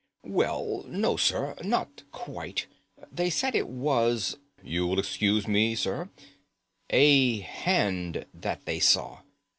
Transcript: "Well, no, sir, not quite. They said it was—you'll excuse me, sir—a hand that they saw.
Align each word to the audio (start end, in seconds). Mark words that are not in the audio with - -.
"Well, 0.25 0.83
no, 0.87 1.15
sir, 1.15 1.55
not 1.63 2.01
quite. 2.11 2.65
They 3.11 3.29
said 3.29 3.53
it 3.53 3.67
was—you'll 3.69 4.97
excuse 4.97 5.47
me, 5.47 5.75
sir—a 5.75 6.09
hand 7.41 8.25
that 8.33 8.65
they 8.65 8.79
saw. 8.79 9.19